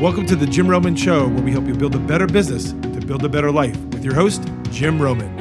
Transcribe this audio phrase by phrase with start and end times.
[0.00, 3.00] Welcome to the Jim Roman Show, where we help you build a better business to
[3.00, 5.38] build a better life with your host, Jim Roman.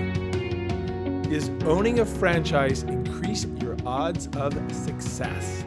[1.33, 5.65] Is owning a franchise increase your odds of success?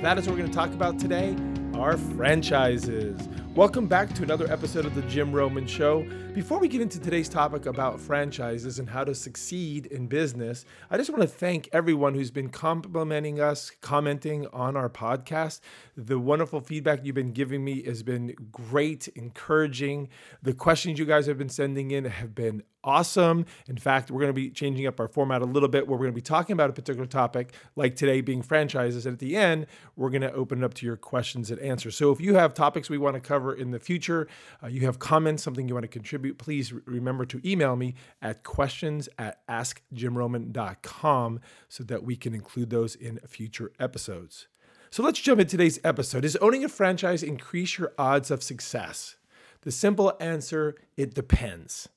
[0.00, 1.36] That is what we're going to talk about today
[1.74, 3.28] our franchises.
[3.56, 6.06] Welcome back to another episode of the Jim Roman Show.
[6.34, 10.96] Before we get into today's topic about franchises and how to succeed in business, I
[10.96, 15.58] just want to thank everyone who's been complimenting us, commenting on our podcast.
[15.96, 20.10] The wonderful feedback you've been giving me has been great, encouraging.
[20.40, 23.46] The questions you guys have been sending in have been awesome.
[23.68, 26.06] In fact, we're going to be changing up our format a little bit where we're
[26.06, 29.06] going to be talking about a particular topic, like today being franchises.
[29.06, 29.66] And at the end,
[29.96, 31.96] we're going to open it up to your questions and answers.
[31.96, 34.28] So if you have topics we want to cover in the future,
[34.62, 38.42] uh, you have comments, something you want to contribute, please remember to email me at
[38.42, 44.48] questions at askjimroman.com so that we can include those in future episodes.
[44.92, 46.22] So let's jump into today's episode.
[46.22, 49.16] Does owning a franchise increase your odds of success?
[49.62, 51.88] The simple answer it depends.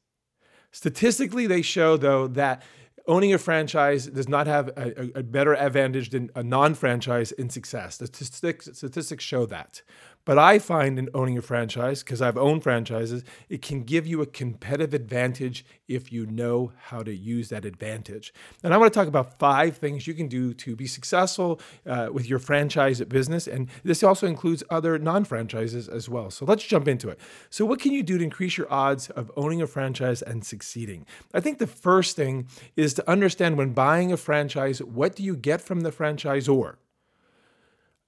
[0.74, 2.64] Statistically, they show, though, that
[3.08, 7.50] owning a franchise does not have a, a better advantage than a non franchise in
[7.50, 7.96] success.
[7.96, 9.82] Statistics, statistics show that.
[10.26, 14.22] But I find in owning a franchise, because I've owned franchises, it can give you
[14.22, 18.34] a competitive advantage if you know how to use that advantage.
[18.64, 22.08] And I want to talk about five things you can do to be successful uh,
[22.12, 23.48] with your franchise business.
[23.48, 26.32] And this also includes other non franchises as well.
[26.32, 27.20] So let's jump into it.
[27.50, 31.06] So, what can you do to increase your odds of owning a franchise and succeeding?
[31.34, 35.36] I think the first thing is to understand when buying a franchise, what do you
[35.36, 36.76] get from the franchisor?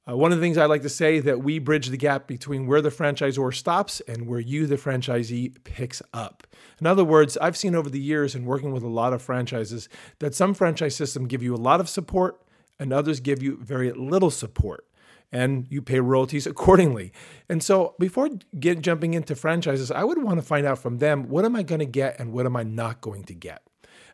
[0.08, 2.68] Uh, one of the things I like to say that we bridge the gap between
[2.68, 6.46] where the franchisor stops and where you, the franchisee, picks up.
[6.80, 9.90] In other words, I've seen over the years in working with a lot of franchises
[10.20, 12.40] that some franchise systems give you a lot of support
[12.80, 14.86] and others give you very little support
[15.32, 17.12] and you pay royalties accordingly.
[17.50, 21.30] And so before get jumping into franchises, I would want to find out from them
[21.30, 23.65] what am I going to get and what am I not going to get.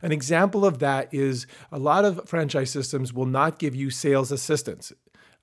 [0.01, 4.31] An example of that is a lot of franchise systems will not give you sales
[4.31, 4.91] assistance.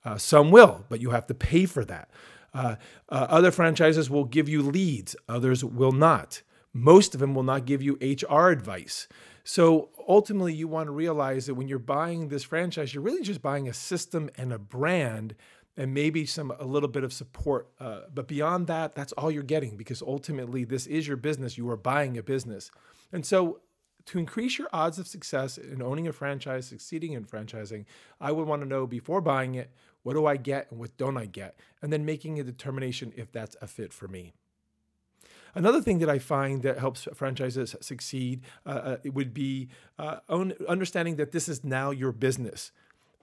[0.05, 2.09] Uh, some will, but you have to pay for that.
[2.55, 2.77] Uh,
[3.09, 6.43] uh, other franchises will give you leads, others will not.
[6.73, 9.09] Most of them will not give you HR advice.
[9.45, 13.41] So ultimately, you want to realize that when you're buying this franchise, you're really just
[13.41, 15.35] buying a system and a brand
[15.77, 17.69] and maybe some a little bit of support.
[17.81, 21.57] Uh, but beyond that, that's all you're getting because ultimately, this is your business.
[21.57, 22.71] You are buying a business.
[23.13, 23.61] And so
[24.09, 27.85] to increase your odds of success in owning a franchise, succeeding in franchising,
[28.21, 29.71] I would want to know before buying it,
[30.03, 31.59] what do I get and what don't I get?
[31.83, 34.33] And then making a determination if that's a fit for me.
[35.55, 40.55] Another thing that I find that helps franchises succeed uh, uh, would be uh, own,
[40.67, 42.73] understanding that this is now your business.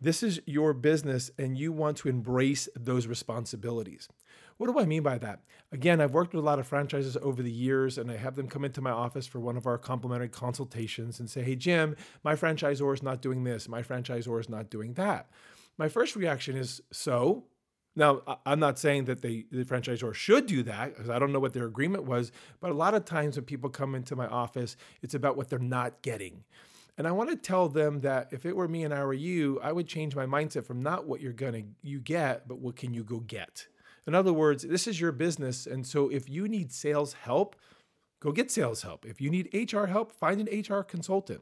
[0.02, 4.10] This is your business, and you want to embrace those responsibilities.
[4.58, 5.42] What do I mean by that?
[5.72, 8.48] Again, I've worked with a lot of franchises over the years, and I have them
[8.48, 12.36] come into my office for one of our complimentary consultations and say, Hey, Jim, my
[12.36, 15.30] franchisor is not doing this, my franchisor is not doing that.
[15.78, 17.46] My first reaction is, So?
[17.98, 21.40] Now, I'm not saying that they, the franchisor should do that because I don't know
[21.40, 24.76] what their agreement was, but a lot of times when people come into my office,
[25.02, 26.44] it's about what they're not getting.
[26.98, 29.60] And I want to tell them that if it were me and I were you,
[29.62, 32.94] I would change my mindset from not what you're gonna you get, but what can
[32.94, 33.68] you go get.
[34.08, 35.66] In other words, this is your business.
[35.66, 37.56] And so if you need sales help,
[38.20, 39.06] go get sales help.
[39.06, 41.42] If you need HR help, find an HR consultant.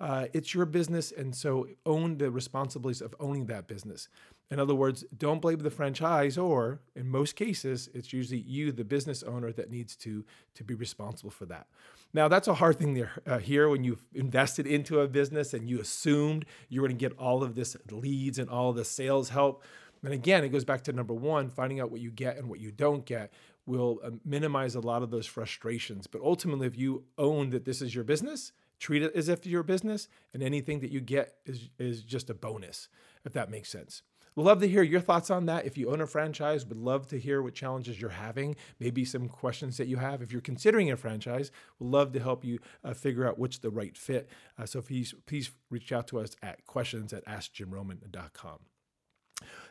[0.00, 1.12] Uh, it's your business.
[1.12, 4.08] And so own the responsibilities of owning that business.
[4.50, 8.82] In other words, don't blame the franchise, or In most cases, it's usually you, the
[8.82, 11.68] business owner, that needs to, to be responsible for that.
[12.12, 15.70] Now, that's a hard thing to uh, hear when you've invested into a business and
[15.70, 19.28] you assumed you're going to get all of this leads and all of the sales
[19.28, 19.62] help.
[20.02, 22.60] And again, it goes back to number one finding out what you get and what
[22.60, 23.32] you don't get
[23.66, 26.06] will uh, minimize a lot of those frustrations.
[26.06, 29.48] But ultimately, if you own that this is your business, treat it as if it's
[29.48, 32.88] your business, and anything that you get is, is just a bonus,
[33.24, 34.02] if that makes sense.
[34.36, 35.66] We'd love to hear your thoughts on that.
[35.66, 39.28] If you own a franchise, would love to hear what challenges you're having, maybe some
[39.28, 40.22] questions that you have.
[40.22, 43.70] If you're considering a franchise, we'd love to help you uh, figure out which the
[43.70, 44.30] right fit.
[44.56, 48.60] Uh, so please, please reach out to us at questions at askjimroman.com.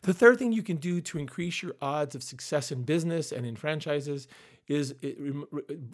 [0.02, 3.46] The third thing you can do to increase your odds of success in business and
[3.46, 4.28] in franchises
[4.68, 4.94] is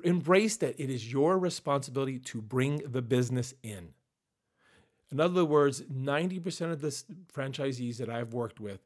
[0.04, 3.90] embrace that it is your responsibility to bring the business in.
[5.12, 6.90] In other words, 90% of the
[7.34, 8.84] franchisees that I've worked with,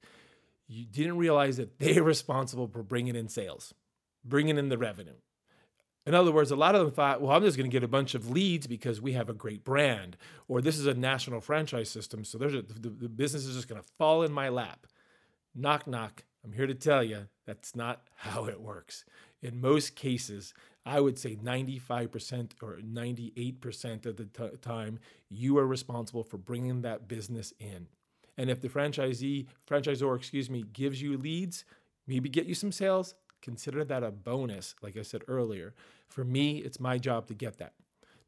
[0.68, 3.74] you didn't realize that they're responsible for bringing in sales,
[4.24, 5.16] bringing in the revenue.
[6.10, 7.88] In other words, a lot of them thought, well, I'm just going to get a
[7.88, 10.18] bunch of leads because we have a great brand,
[10.48, 13.68] or this is a national franchise system, so there's a, the, the business is just
[13.68, 14.88] going to fall in my lap.
[15.54, 16.24] Knock, knock.
[16.44, 19.06] I'm here to tell you that's not how it works.
[19.44, 24.98] In most cases, I would say 95% or 98% of the t- time,
[25.30, 27.86] you are responsible for bringing that business in.
[28.36, 31.66] And if the franchisee, franchisor, excuse me, gives you leads,
[32.08, 33.14] maybe get you some sales,
[33.44, 35.76] consider that a bonus, like I said earlier.
[36.10, 37.74] For me, it's my job to get that.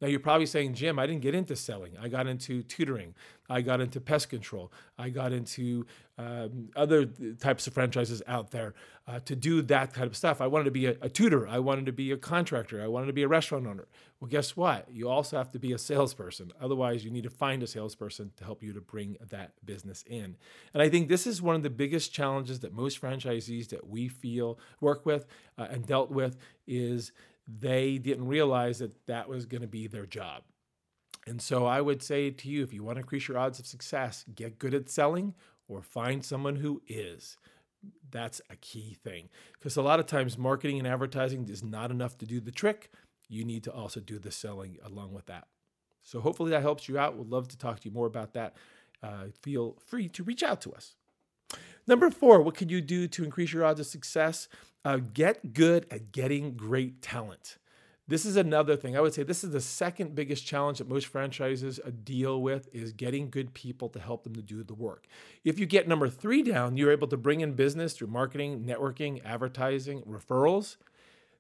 [0.02, 1.94] Now, you're probably saying, Jim, I didn't get into selling.
[2.02, 3.14] I got into tutoring.
[3.48, 4.72] I got into pest control.
[4.98, 5.86] I got into
[6.18, 7.06] um, other
[7.40, 8.74] types of franchises out there
[9.08, 10.42] uh, to do that kind of stuff.
[10.42, 11.48] I wanted to be a, a, tutor.
[11.48, 12.82] I wanted to be a contractor.
[12.82, 13.88] I wanted to be a restaurant owner.
[14.20, 14.88] Well, guess what?
[14.92, 16.52] You also have to be a salesperson.
[16.60, 20.36] Otherwise, you need to find a salesperson to help you to bring that business in.
[20.74, 24.08] And I think this is one of the biggest challenges that most franchisees that we
[24.08, 25.28] feel work with
[25.60, 27.12] uh, and dealt with is
[27.48, 30.44] they didn't realize that that was going to be their job.
[31.28, 33.68] And so I would say to you if you want to increase your odds of
[33.68, 35.36] success, get good at selling
[35.68, 37.38] or find someone who is.
[38.10, 39.30] That's a key thing.
[39.54, 42.92] Because a lot of times marketing and advertising is not enough to do the trick.
[43.28, 45.48] You need to also do the selling along with that.
[46.04, 47.18] So hopefully that helps you out.
[47.18, 48.56] We'd love to talk to you more about that.
[49.04, 50.96] Uh, feel free to reach out to us.
[51.92, 54.48] Number four, what can you do to increase your odds of success?
[54.86, 57.58] Uh, get good at getting great talent.
[58.08, 58.96] This is another thing.
[58.96, 62.70] I would say this is the second biggest challenge that most franchises uh, deal with
[62.72, 65.06] is getting good people to help them to do the work.
[65.44, 69.22] If you get number three down, you're able to bring in business through marketing, networking,
[69.26, 70.78] advertising, referrals.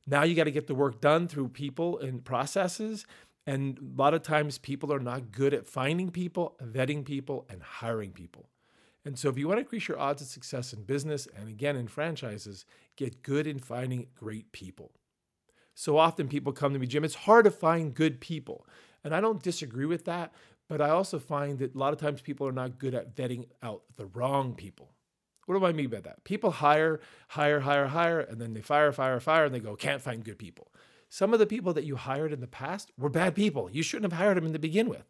[0.05, 3.05] Now you got to get the work done through people and processes.
[3.47, 7.63] And a lot of times people are not good at finding people, vetting people, and
[7.63, 8.50] hiring people.
[9.03, 11.75] And so, if you want to increase your odds of success in business and again
[11.75, 12.65] in franchises,
[12.95, 14.91] get good in finding great people.
[15.73, 18.65] So often people come to me, Jim, it's hard to find good people.
[19.03, 20.33] And I don't disagree with that,
[20.67, 23.45] but I also find that a lot of times people are not good at vetting
[23.63, 24.93] out the wrong people.
[25.45, 26.23] What do I mean by that?
[26.23, 26.99] People hire,
[27.29, 30.37] hire, hire, hire, and then they fire, fire, fire, and they go, can't find good
[30.37, 30.71] people.
[31.09, 33.69] Some of the people that you hired in the past were bad people.
[33.71, 35.09] You shouldn't have hired them in the begin with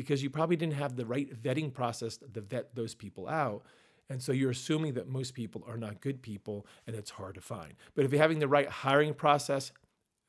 [0.00, 3.62] because you probably didn't have the right vetting process to vet those people out.
[4.08, 7.42] And so you're assuming that most people are not good people and it's hard to
[7.42, 7.74] find.
[7.94, 9.72] But if you're having the right hiring process,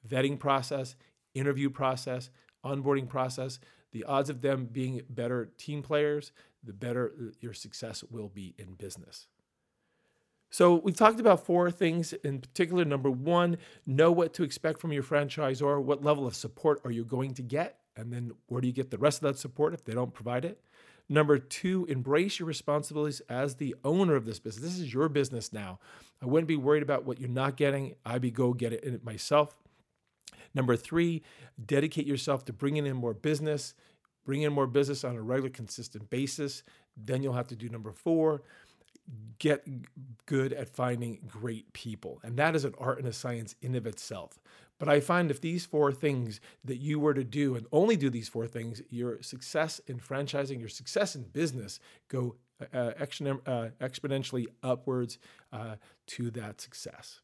[0.06, 0.98] vetting process,
[1.34, 2.30] interview process,
[2.66, 3.60] onboarding process,
[3.94, 8.74] the odds of them being better team players, the better your success will be in
[8.74, 9.28] business.
[10.50, 12.84] So we've talked about four things in particular.
[12.84, 15.82] Number one, know what to expect from your franchisor.
[15.82, 17.81] What level of support are you going to get?
[17.96, 20.46] And then where do you get the rest of that support if they don't provide
[20.46, 20.62] it?
[21.10, 24.64] Number two, embrace your responsibilities as the owner of this business.
[24.64, 25.80] This is your business now.
[26.22, 27.96] I wouldn't be worried about what you're not getting.
[28.06, 29.56] I'd be go get it myself.
[30.54, 31.22] Number three,
[31.66, 33.74] dedicate yourself to bringing in more business.
[34.24, 36.64] Bring in more business on a regular, consistent basis.
[36.96, 38.44] Then you'll have to do number four,
[39.40, 39.66] get
[40.26, 42.20] good at finding great people.
[42.24, 44.40] And that is an art and a science in of itself.
[44.80, 48.10] But I find if these four things that you were to do and only do
[48.10, 52.36] these four things, your success in franchising, your success in business go
[52.74, 52.78] uh,
[53.46, 55.20] uh, exponentially upwards
[55.54, 55.76] uh,
[56.08, 57.22] to that success.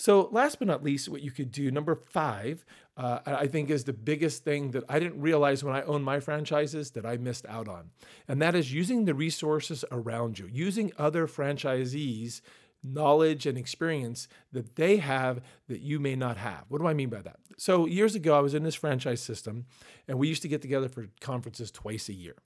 [0.00, 2.64] So, last but not least, what you could do, number five,
[2.96, 6.20] uh, I think is the biggest thing that I didn't realize when I owned my
[6.20, 7.90] franchises that I missed out on.
[8.26, 12.40] And that is using the resources around you, using other franchisees
[12.82, 16.64] knowledge and experience that they have that you may not have.
[16.68, 17.36] What do I mean by that?
[17.58, 19.66] So, years ago, I was in this franchise system,
[20.08, 22.36] and we used to get together for conferences twice a year.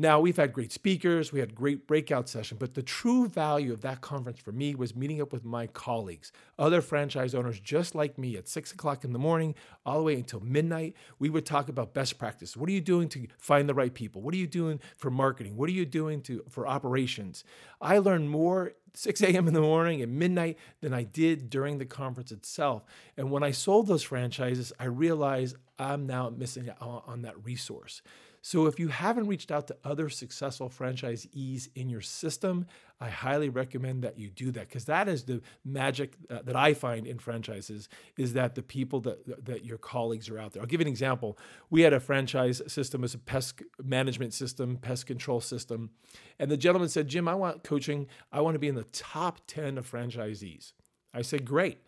[0.00, 3.82] Now, we've had great speakers, we had great breakout session, but the true value of
[3.82, 8.16] that conference for me was meeting up with my colleagues, other franchise owners just like
[8.16, 9.54] me at six o'clock in the morning,
[9.84, 10.96] all the way until midnight.
[11.18, 12.56] We would talk about best practice.
[12.56, 14.22] What are you doing to find the right people?
[14.22, 15.58] What are you doing for marketing?
[15.58, 17.44] What are you doing to for operations?
[17.78, 19.48] I learned more 6 a.m.
[19.48, 22.84] in the morning and midnight than I did during the conference itself.
[23.16, 28.02] And when I sold those franchises, I realized I'm now missing out on that resource.
[28.42, 32.66] So if you haven't reached out to other successful franchisees in your system,
[33.02, 36.74] I highly recommend that you do that because that is the magic uh, that I
[36.74, 37.88] find in franchises
[38.18, 40.62] is that the people that that your colleagues are out there.
[40.62, 41.38] I'll give you an example.
[41.70, 45.90] We had a franchise system as a pest management system, pest control system,
[46.38, 48.06] and the gentleman said, "Jim, I want coaching.
[48.30, 50.72] I want to be in the top 10 of franchisees."
[51.14, 51.78] I said, "Great."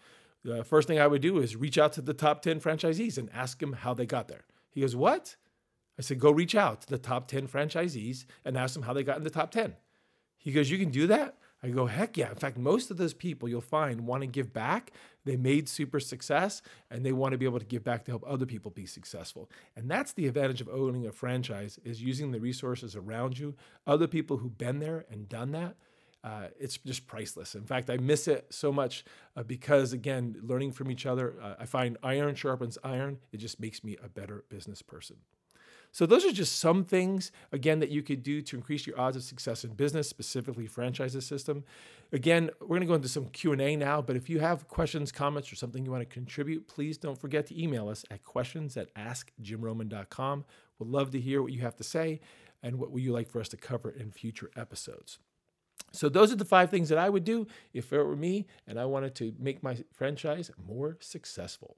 [0.45, 3.31] The first thing I would do is reach out to the top 10 franchisees and
[3.33, 4.45] ask them how they got there.
[4.73, 5.37] He goes, What?
[5.99, 9.04] I said, go reach out to the top 10 franchisees and ask them how they
[9.04, 9.75] got in the top 10.
[10.43, 11.37] He goes, You can do that?
[11.63, 12.31] I go, Heck yeah.
[12.31, 14.93] In fact, most of those people you'll find want to give back.
[15.25, 18.25] They made super success and they want to be able to give back to help
[18.27, 19.51] other people be successful.
[19.77, 23.57] And that's the advantage of owning a franchise is using the resources around you,
[23.87, 25.77] other people who've been there and done that.
[26.25, 27.55] uh, it's just priceless.
[27.55, 29.05] In fact, I miss it so much
[29.37, 33.19] uh, because, again, learning from each other, uh, I find iron sharpens iron.
[33.33, 35.17] It just makes me a better business person.
[35.93, 39.15] So those are just some things again that you could do to increase your odds
[39.15, 41.65] of success in business, specifically franchises system.
[42.13, 45.53] Again, we're going to go into some Q&A now, but if you have questions, comments
[45.53, 48.93] or something you want to contribute, please don't forget to email us at questions at
[48.95, 50.47] askjimroman.com.
[50.79, 52.21] We'd love to hear what you have to say
[52.63, 55.19] and what would you like for us to cover in future episodes.
[55.93, 58.81] So those are the five things that I would do if it were me and
[58.81, 61.77] I wanted to make my franchise more successful.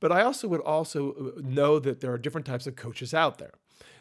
[0.00, 3.38] But I also would also uh, know that there are different types of coaches out
[3.38, 3.54] there.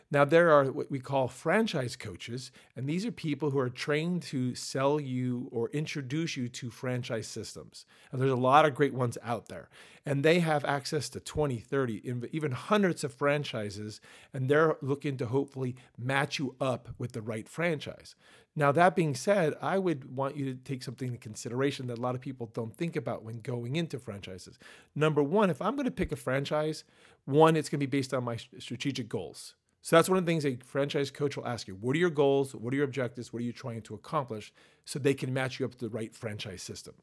[0.09, 4.21] Now, there are what we call franchise coaches, and these are people who are trained
[4.23, 7.85] to sell you or introduce you to franchise systems.
[8.11, 9.67] And there's a lot of great ones out there.
[10.05, 13.99] And they have access to 20, 30, even hundreds of franchises,
[14.33, 18.15] and they're looking to hopefully match you up with the right franchise.
[18.55, 22.01] Now, that being said, I would want you to take something into consideration that a
[22.01, 24.57] lot of people don't think about when going into franchises.
[24.95, 26.85] Number one, if I'm going to pick a franchise,
[27.25, 29.55] one, it's going to be based on my strategic goals.
[29.87, 31.75] So that's one of the things a franchise coach will ask you.
[31.75, 32.53] What are your goals?
[32.53, 33.31] What are your objectives?
[33.31, 34.51] What are you trying to accomplish?
[34.83, 36.93] So they can match you up to the right franchise system.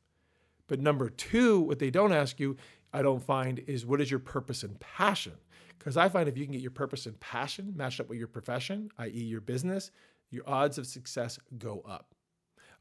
[0.66, 2.58] But number two, what they don't ask you,
[2.92, 5.32] I don't find, is what is your purpose and passion?
[5.78, 8.28] Because I find if you can get your purpose and passion matched up with your
[8.28, 9.90] profession, i.e., your business,
[10.30, 12.14] your odds of success go up.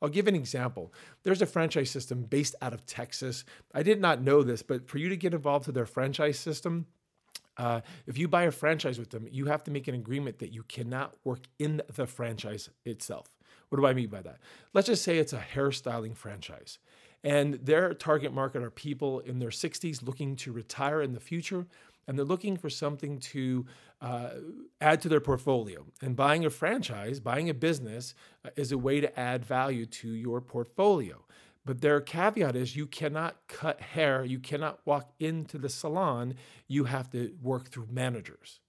[0.02, 0.94] I'll give an example.
[1.24, 3.46] There's a franchise system based out of Texas.
[3.74, 6.88] I did not know this, but for you to get involved with their franchise system,
[7.58, 10.52] uh, if you buy a franchise with them, you have to make an agreement that
[10.52, 13.30] you cannot work in the franchise itself.
[13.70, 14.40] What do I mean by that?
[14.74, 16.80] Let's just say it's a hairstyling franchise,
[17.24, 21.66] and their target market are people in their 60s looking to retire in the future,
[22.08, 23.66] and they're looking for something to
[24.02, 24.30] uh,
[24.82, 25.86] add to their portfolio.
[26.02, 28.14] And buying a franchise, buying a business,
[28.46, 31.24] uh, is a way to add value to your portfolio.
[31.66, 36.36] But their caveat is you cannot cut hair, you cannot walk into the salon,
[36.68, 38.60] you have to work through managers.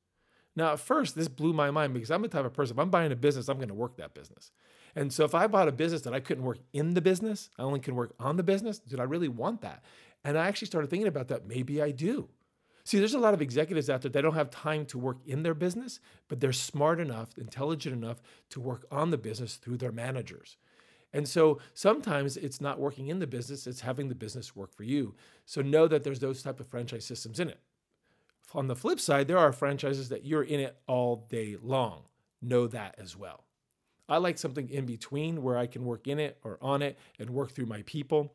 [0.57, 2.91] Now, at first, this blew my mind because I'm the type of person, if I'm
[2.91, 4.53] buying a business, I'm going to work that business.
[4.95, 7.63] And so if I bought a business that I couldn't work in the business, I
[7.63, 9.83] only can work on the business, did I really want that?
[10.23, 11.47] And I actually started thinking about that.
[11.47, 12.29] Maybe I do.
[12.85, 15.43] See, there's a lot of executives out there that don't have time to work in
[15.43, 18.21] their business, but they're smart enough, intelligent enough
[18.51, 20.59] to work on the business through their managers.
[21.15, 24.83] And so sometimes it's not working in the business, it's having the business work for
[24.83, 25.15] you.
[25.47, 27.61] So know that there's those type of franchise systems in it.
[28.53, 32.03] On the flip side, there are franchises that you're in it all day long.
[32.43, 33.45] Know that as well.
[34.09, 37.31] I like something in between where I can work in it or on it and
[37.31, 38.35] work through my people.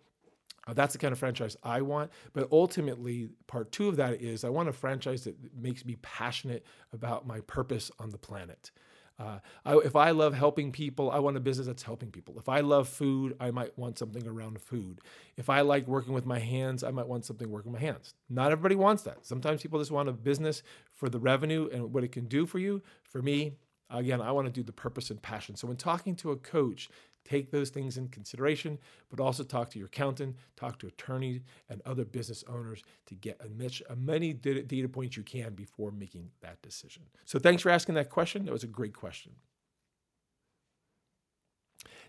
[0.65, 2.11] Uh, that's the kind of franchise I want.
[2.33, 6.65] But ultimately, part two of that is I want a franchise that makes me passionate
[6.93, 8.71] about my purpose on the planet.
[9.19, 12.39] Uh, I, if I love helping people, I want a business that's helping people.
[12.39, 15.01] If I love food, I might want something around food.
[15.35, 18.13] If I like working with my hands, I might want something working with my hands.
[18.29, 19.25] Not everybody wants that.
[19.25, 20.63] Sometimes people just want a business
[20.95, 22.81] for the revenue and what it can do for you.
[23.03, 23.57] For me,
[23.89, 25.55] again, I want to do the purpose and passion.
[25.55, 26.89] So when talking to a coach,
[27.25, 31.81] Take those things in consideration, but also talk to your accountant, talk to attorneys and
[31.85, 36.61] other business owners to get as much, many data points you can before making that
[36.61, 37.03] decision.
[37.25, 38.45] So thanks for asking that question.
[38.45, 39.33] That was a great question.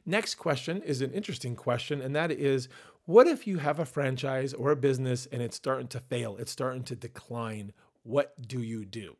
[0.07, 2.69] Next question is an interesting question, and that is
[3.05, 6.53] what if you have a franchise or a business and it's starting to fail, it's
[6.53, 7.73] starting to decline?
[8.03, 9.17] What do you do?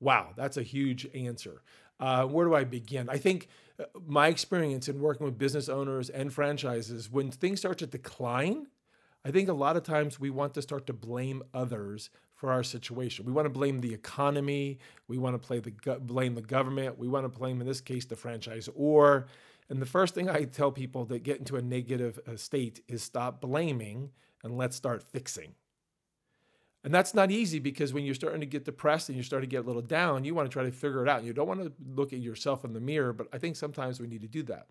[0.00, 1.62] Wow, that's a huge answer.
[1.98, 3.08] Uh, where do I begin?
[3.08, 3.48] I think
[4.06, 8.66] my experience in working with business owners and franchises, when things start to decline,
[9.24, 12.62] I think a lot of times we want to start to blame others for our
[12.62, 13.24] situation.
[13.24, 14.78] We want to blame the economy.
[15.08, 16.98] We want to play the blame the government.
[16.98, 18.68] We want to blame, in this case, the franchise.
[18.74, 19.26] Or,
[19.68, 23.02] and the first thing I tell people that get into a negative uh, state is
[23.02, 24.10] stop blaming
[24.44, 25.54] and let's start fixing.
[26.84, 29.54] And that's not easy because when you're starting to get depressed and you're starting to
[29.54, 31.24] get a little down, you want to try to figure it out.
[31.24, 34.06] You don't want to look at yourself in the mirror, but I think sometimes we
[34.06, 34.68] need to do that.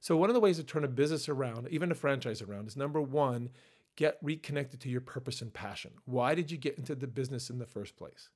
[0.00, 2.76] So, one of the ways to turn a business around, even a franchise around, is
[2.76, 3.50] number one,
[3.96, 5.92] get reconnected to your purpose and passion.
[6.04, 8.28] Why did you get into the business in the first place?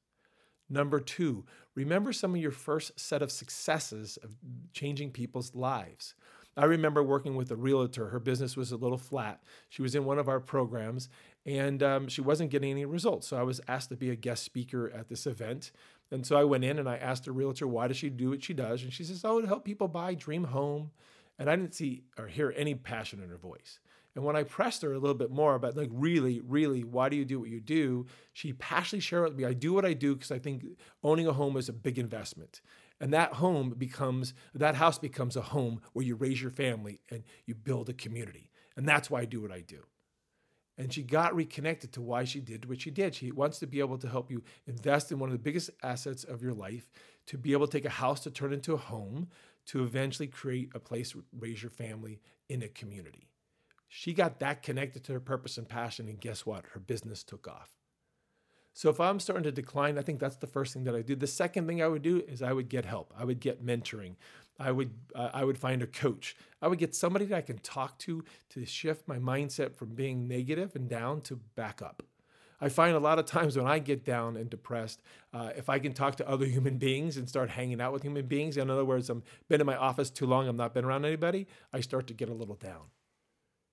[0.69, 4.37] Number two, remember some of your first set of successes of
[4.73, 6.15] changing people's lives.
[6.57, 8.09] I remember working with a realtor.
[8.09, 9.43] Her business was a little flat.
[9.69, 11.09] She was in one of our programs
[11.47, 13.29] and um, she wasn't getting any results.
[13.29, 15.73] So I was asked to be a guest speaker at this event.
[16.11, 18.43] And so I went in and I asked the realtor, why does she do what
[18.43, 18.83] she does?
[18.83, 20.91] And she says, oh, to help people buy dream home.
[21.39, 23.81] And I didn't see or hear any passion in her voice.
[24.15, 27.17] And when I pressed her a little bit more about, like, really, really, why do
[27.17, 28.07] you do what you do?
[28.33, 30.65] She passionately shared with me, I do what I do because I think
[31.05, 32.61] owning a home is a big investment.
[33.01, 37.23] And that home becomes, that house becomes a home where you raise your family and
[37.47, 38.51] you build a community.
[38.77, 39.85] And that's why I do what I do.
[40.81, 43.15] And she got reconnected to why she did what she did.
[43.15, 46.25] She wants to be able to help you invest in one of the biggest assets
[46.25, 46.89] of your life,
[47.27, 49.29] to be able to take a house to turn into a home,
[49.67, 52.19] to eventually create a place to raise your family
[52.49, 53.29] in a community.
[53.89, 56.65] She got that connected to her purpose and passion, and guess what?
[56.73, 57.77] Her business took off.
[58.73, 61.15] So if I'm starting to decline, I think that's the first thing that I do.
[61.15, 63.13] The second thing I would do is I would get help.
[63.19, 64.15] I would get mentoring.
[64.61, 66.37] I would uh, I would find a coach.
[66.61, 70.29] I would get somebody that I can talk to to shift my mindset from being
[70.29, 72.03] negative and down to back up.
[72.61, 75.01] I find a lot of times when I get down and depressed,
[75.33, 78.27] uh, if I can talk to other human beings and start hanging out with human
[78.27, 81.07] beings, in other words, I'm been in my office too long, I'm not been around
[81.07, 82.91] anybody, I start to get a little down.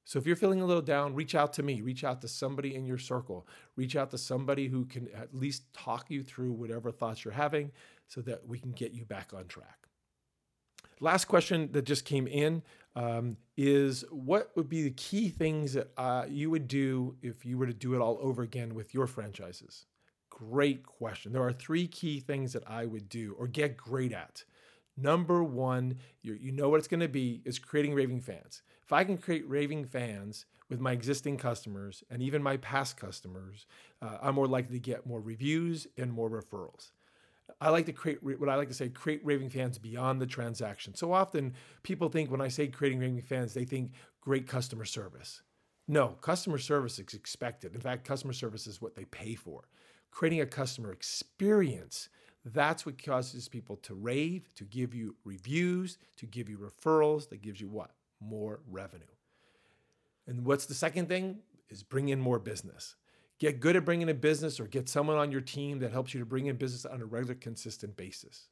[0.06, 2.75] So if you're feeling a little down, reach out to me, reach out to somebody
[2.75, 6.94] in your circle, reach out to somebody who can at least talk you through whatever
[6.94, 7.74] thoughts you're having
[8.08, 9.87] so that we can get you back on track.
[11.00, 12.63] Last question that just came in
[12.96, 17.57] um, is what would be the key things that uh, you would do if you
[17.57, 19.86] were to do it all over again with your franchises?
[20.29, 21.31] Great question.
[21.31, 24.43] There are three key things that I would do or get great at.
[24.98, 28.63] Number one, you know what it's going to be is creating raving fans.
[28.84, 33.67] If I can create raving fans with my existing customers and even my past customers,
[34.01, 36.89] uh, I'm more likely to get more reviews and more referrals.
[37.62, 40.96] I like to create what I like to say create raving fans beyond the transaction.
[40.96, 45.42] So often people think when I say creating raving fans, they think great customer service.
[45.88, 47.74] No, customer service is expected.
[47.74, 49.63] In fact, customer service is what they pay for.
[50.12, 52.10] Creating a customer experience
[52.54, 57.30] that's what causes people to rave, to give you reviews, to give you referrals.
[57.30, 57.92] That gives you what?
[58.20, 59.04] More revenue.
[60.27, 61.39] And what's the second thing?
[61.70, 62.96] Is bring in more business.
[63.39, 66.20] Get good at bringing in business or get someone on your team that helps you
[66.20, 68.48] to bring in business on a regular, consistent basis.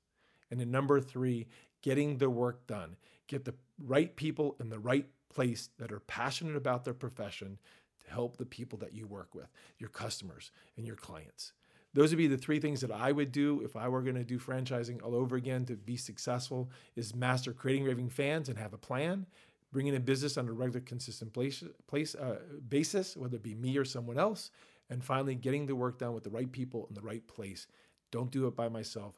[0.52, 1.48] And then number three,
[1.82, 2.96] getting the work done.
[3.28, 7.58] Get the right people in the right place that are passionate about their profession
[8.06, 9.48] to help the people that you work with,
[9.80, 11.54] your customers and your clients
[11.96, 14.24] those would be the three things that I would do if I were going to
[14.24, 18.74] do franchising all over again to be successful is master creating raving fans and have
[18.74, 19.26] a plan,
[19.72, 23.78] bringing in business on a regular, consistent place, place uh, basis, whether it be me
[23.78, 24.52] or someone else,
[24.90, 27.68] and finally getting the work done with the right people in the right place.
[28.12, 29.16] Don't do it by myself,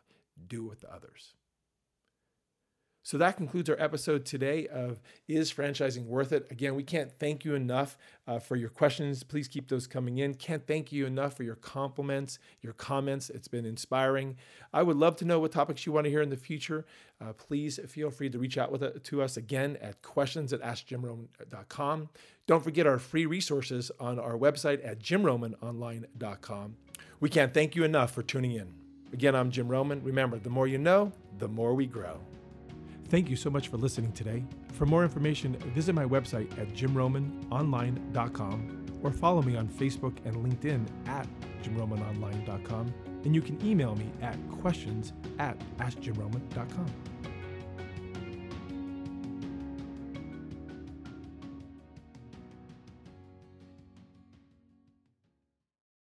[0.48, 1.36] do it with the others.
[3.08, 6.46] So that concludes our episode today of Is Franchising Worth It?
[6.52, 9.24] Again, we can't thank you enough uh, for your questions.
[9.24, 10.34] Please keep those coming in.
[10.34, 13.30] Can't thank you enough for your compliments, your comments.
[13.30, 14.36] It's been inspiring.
[14.74, 16.86] I would love to know what topics you want to hear in the future.
[17.22, 20.62] Uh, please feel free to reach out with, uh, to us again at questions at
[20.62, 22.10] askjimroman.com.
[22.46, 26.76] Don't forget our free resources on our website at jimromanonline.com.
[27.22, 28.74] We can't thank you enough for tuning in.
[29.14, 30.04] Again, I'm Jim Roman.
[30.04, 32.20] Remember, the more you know, the more we grow.
[33.10, 34.44] Thank you so much for listening today.
[34.74, 40.86] For more information, visit my website at jimromanonline.com or follow me on Facebook and LinkedIn
[41.08, 41.28] at
[41.64, 42.94] jimromanonline.com.
[43.24, 46.86] And you can email me at questions at askjimroman.com.